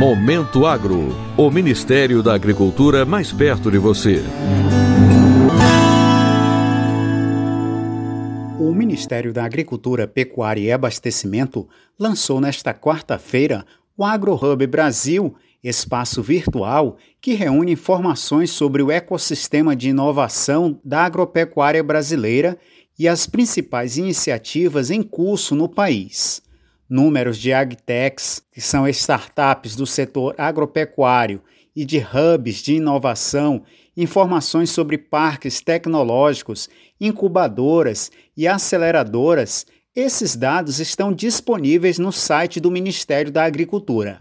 Momento 0.00 0.64
Agro, 0.64 1.14
o 1.36 1.50
Ministério 1.50 2.22
da 2.22 2.32
Agricultura 2.32 3.04
mais 3.04 3.34
perto 3.34 3.70
de 3.70 3.76
você. 3.76 4.22
O 8.58 8.72
Ministério 8.72 9.30
da 9.30 9.44
Agricultura, 9.44 10.08
Pecuária 10.08 10.62
e 10.62 10.72
Abastecimento 10.72 11.68
lançou 11.98 12.40
nesta 12.40 12.72
quarta-feira 12.72 13.62
o 13.94 14.02
AgroHub 14.02 14.66
Brasil, 14.66 15.34
espaço 15.62 16.22
virtual 16.22 16.96
que 17.20 17.34
reúne 17.34 17.72
informações 17.72 18.48
sobre 18.48 18.82
o 18.82 18.90
ecossistema 18.90 19.76
de 19.76 19.90
inovação 19.90 20.80
da 20.82 21.04
agropecuária 21.04 21.84
brasileira 21.84 22.56
e 22.98 23.06
as 23.06 23.26
principais 23.26 23.98
iniciativas 23.98 24.90
em 24.90 25.02
curso 25.02 25.54
no 25.54 25.68
país. 25.68 26.40
Números 26.90 27.38
de 27.38 27.52
agtechs, 27.52 28.42
que 28.52 28.60
são 28.60 28.88
startups 28.88 29.76
do 29.76 29.86
setor 29.86 30.34
agropecuário, 30.36 31.40
e 31.74 31.84
de 31.84 31.98
hubs 31.98 32.56
de 32.56 32.74
inovação, 32.74 33.62
informações 33.96 34.70
sobre 34.70 34.98
parques 34.98 35.60
tecnológicos, 35.60 36.68
incubadoras 37.00 38.10
e 38.36 38.48
aceleradoras, 38.48 39.66
esses 39.94 40.36
dados 40.36 40.80
estão 40.80 41.12
disponíveis 41.12 41.98
no 41.98 42.12
site 42.12 42.60
do 42.60 42.70
Ministério 42.70 43.30
da 43.30 43.44
Agricultura. 43.44 44.20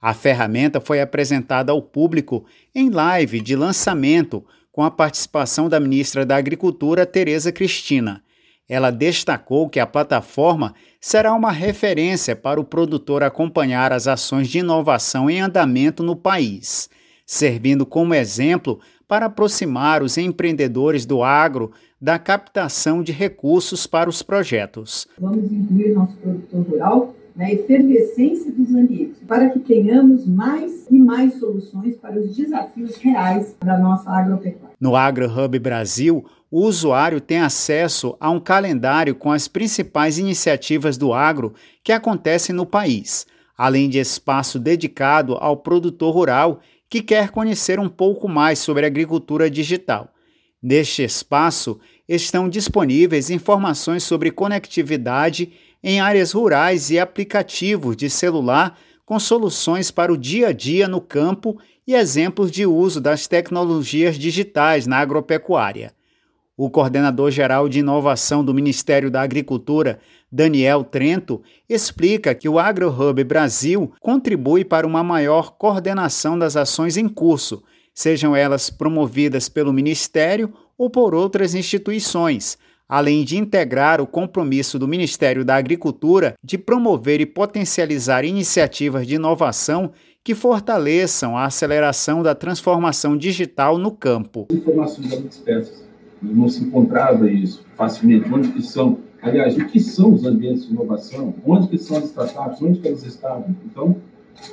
A 0.00 0.12
ferramenta 0.12 0.80
foi 0.80 1.00
apresentada 1.00 1.72
ao 1.72 1.80
público 1.80 2.44
em 2.74 2.90
live 2.90 3.40
de 3.40 3.56
lançamento 3.56 4.44
com 4.70 4.82
a 4.82 4.90
participação 4.90 5.68
da 5.68 5.80
ministra 5.80 6.26
da 6.26 6.36
Agricultura, 6.36 7.06
Tereza 7.06 7.52
Cristina. 7.52 8.22
Ela 8.68 8.90
destacou 8.90 9.68
que 9.68 9.78
a 9.78 9.86
plataforma 9.86 10.74
será 11.00 11.34
uma 11.34 11.52
referência 11.52 12.34
para 12.34 12.58
o 12.58 12.64
produtor 12.64 13.22
acompanhar 13.22 13.92
as 13.92 14.08
ações 14.08 14.48
de 14.48 14.60
inovação 14.60 15.28
em 15.28 15.40
andamento 15.40 16.02
no 16.02 16.16
país, 16.16 16.88
servindo 17.26 17.84
como 17.84 18.14
exemplo 18.14 18.80
para 19.06 19.26
aproximar 19.26 20.02
os 20.02 20.16
empreendedores 20.16 21.04
do 21.04 21.22
agro 21.22 21.72
da 22.00 22.18
captação 22.18 23.02
de 23.02 23.12
recursos 23.12 23.86
para 23.86 24.08
os 24.08 24.22
projetos. 24.22 25.06
Vamos 25.18 25.52
incluir 25.52 25.92
nosso 25.92 26.16
produtor 26.16 26.62
rural 26.62 27.14
na 27.34 27.50
efervescência 27.50 28.52
dos 28.52 28.74
ambientes, 28.74 29.18
para 29.26 29.50
que 29.50 29.58
tenhamos 29.58 30.26
mais 30.26 30.86
e 30.90 30.98
mais 30.98 31.34
soluções 31.34 31.96
para 31.96 32.18
os 32.18 32.36
desafios 32.36 32.96
reais 32.96 33.56
da 33.64 33.76
nossa 33.76 34.08
agropecuária. 34.10 34.76
No 34.80 34.94
AgroHub 34.94 35.58
Brasil, 35.58 36.24
o 36.50 36.60
usuário 36.60 37.20
tem 37.20 37.40
acesso 37.40 38.16
a 38.20 38.30
um 38.30 38.38
calendário 38.38 39.14
com 39.14 39.32
as 39.32 39.48
principais 39.48 40.18
iniciativas 40.18 40.96
do 40.96 41.12
agro 41.12 41.52
que 41.82 41.90
acontecem 41.90 42.54
no 42.54 42.64
país, 42.64 43.26
além 43.58 43.88
de 43.88 43.98
espaço 43.98 44.58
dedicado 44.58 45.34
ao 45.34 45.56
produtor 45.56 46.14
rural 46.14 46.60
que 46.88 47.02
quer 47.02 47.30
conhecer 47.30 47.80
um 47.80 47.88
pouco 47.88 48.28
mais 48.28 48.60
sobre 48.60 48.86
agricultura 48.86 49.50
digital. 49.50 50.08
Neste 50.62 51.02
espaço 51.02 51.80
estão 52.08 52.48
disponíveis 52.48 53.30
informações 53.30 54.04
sobre 54.04 54.30
conectividade 54.30 55.52
em 55.84 56.00
áreas 56.00 56.32
rurais 56.32 56.90
e 56.90 56.98
aplicativos 56.98 57.94
de 57.94 58.08
celular 58.08 58.78
com 59.04 59.20
soluções 59.20 59.90
para 59.90 60.10
o 60.10 60.16
dia 60.16 60.48
a 60.48 60.52
dia 60.52 60.88
no 60.88 60.98
campo 60.98 61.58
e 61.86 61.94
exemplos 61.94 62.50
de 62.50 62.64
uso 62.64 63.02
das 63.02 63.26
tecnologias 63.28 64.18
digitais 64.18 64.86
na 64.86 64.96
agropecuária. 64.96 65.92
O 66.56 66.70
coordenador-geral 66.70 67.68
de 67.68 67.80
inovação 67.80 68.42
do 68.42 68.54
Ministério 68.54 69.10
da 69.10 69.20
Agricultura, 69.20 69.98
Daniel 70.32 70.84
Trento, 70.84 71.42
explica 71.68 72.34
que 72.34 72.48
o 72.48 72.58
AgroHub 72.58 73.22
Brasil 73.22 73.92
contribui 74.00 74.64
para 74.64 74.86
uma 74.86 75.02
maior 75.02 75.50
coordenação 75.50 76.38
das 76.38 76.56
ações 76.56 76.96
em 76.96 77.08
curso, 77.08 77.62
sejam 77.92 78.34
elas 78.34 78.70
promovidas 78.70 79.50
pelo 79.50 79.72
Ministério 79.72 80.50
ou 80.78 80.88
por 80.88 81.14
outras 81.14 81.54
instituições, 81.54 82.56
além 82.88 83.24
de 83.24 83.36
integrar 83.36 84.00
o 84.00 84.06
compromisso 84.06 84.78
do 84.78 84.88
Ministério 84.88 85.44
da 85.44 85.56
Agricultura 85.56 86.34
de 86.42 86.58
promover 86.58 87.20
e 87.20 87.26
potencializar 87.26 88.24
iniciativas 88.24 89.06
de 89.06 89.14
inovação 89.14 89.92
que 90.22 90.34
fortaleçam 90.34 91.36
a 91.36 91.44
aceleração 91.44 92.22
da 92.22 92.34
transformação 92.34 93.16
digital 93.16 93.76
no 93.76 93.90
campo. 93.90 94.46
Informações 94.50 95.12
eram 95.12 95.22
dispersas, 95.22 95.84
não 96.22 96.48
se 96.48 96.64
encontrava 96.64 97.30
isso 97.30 97.64
facilmente. 97.76 98.32
Onde 98.32 98.48
que 98.48 98.62
são? 98.62 98.98
Aliás, 99.20 99.56
o 99.56 99.66
que 99.66 99.80
são 99.80 100.14
os 100.14 100.24
ambientes 100.24 100.66
de 100.66 100.72
inovação? 100.72 101.34
Onde 101.44 101.68
que 101.68 101.78
são 101.78 101.98
as 101.98 102.04
startups? 102.04 102.62
Onde 102.62 102.78
que 102.78 102.88
elas 102.88 103.04
estavam? 103.04 103.54
Então, 103.66 103.96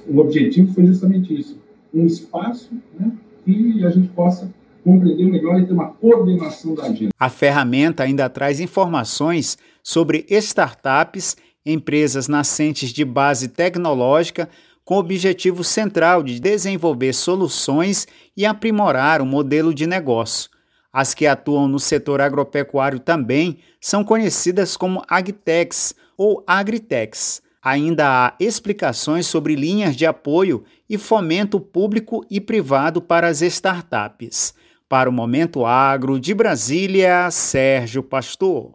o 0.08 0.20
objetivo 0.20 0.74
foi 0.74 0.86
justamente 0.86 1.38
isso, 1.38 1.58
um 1.94 2.06
espaço 2.06 2.70
né, 2.98 3.12
que 3.44 3.86
a 3.86 3.90
gente 3.90 4.10
possa 4.10 4.50
compreender 4.84 5.26
melhor 5.26 5.60
e 5.60 5.66
ter 5.66 5.74
uma 5.74 5.88
coordenação 5.88 6.76
da 6.76 6.84
agenda. 6.84 7.12
A 7.20 7.30
ferramenta 7.30 8.04
ainda 8.04 8.30
traz 8.30 8.60
informações 8.60 9.58
sobre 9.84 10.26
startups, 10.30 11.38
empresas 11.66 12.28
nascentes 12.28 12.90
de 12.92 13.06
base 13.06 13.48
tecnológica, 13.48 14.50
com 14.84 14.96
o 14.96 15.00
objetivo 15.00 15.64
central 15.64 16.24
de 16.24 16.40
desenvolver 16.40 17.14
soluções 17.14 18.08
e 18.36 18.46
aprimorar 18.46 19.22
o 19.22 19.26
modelo 19.26 19.74
de 19.74 19.86
negócio. 19.86 20.50
As 20.92 21.14
que 21.14 21.26
atuam 21.26 21.68
no 21.68 21.80
setor 21.80 22.20
agropecuário 22.20 23.00
também 23.00 23.60
são 23.80 24.04
conhecidas 24.04 24.76
como 24.76 25.04
agtechs 25.08 25.96
ou 26.18 26.44
agritechs. 26.46 27.42
Ainda 27.64 28.08
há 28.08 28.34
explicações 28.40 29.28
sobre 29.28 29.56
linhas 29.56 29.96
de 29.96 30.06
apoio 30.06 30.64
e 30.90 30.98
fomento 30.98 31.60
público 31.60 32.26
e 32.30 32.42
privado 32.42 33.02
para 33.02 33.28
as 33.28 33.42
startups. 33.42 34.54
Para 34.92 35.10
o 35.10 35.14
Momento 35.14 35.66
Agro 35.66 36.20
de 36.20 36.34
Brasília, 36.34 37.32
Sérgio 37.32 38.04
Pastor. 38.04 38.72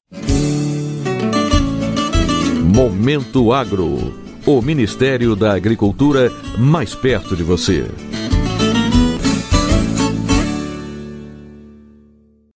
Momento 2.74 3.52
Agro. 3.52 4.14
O 4.46 4.62
Ministério 4.62 5.36
da 5.36 5.52
Agricultura 5.52 6.32
mais 6.58 6.94
perto 6.94 7.36
de 7.36 7.42
você. 7.42 7.84